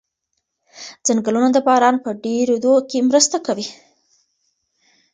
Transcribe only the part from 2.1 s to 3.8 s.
ډېرېدو کې مرسته کوي.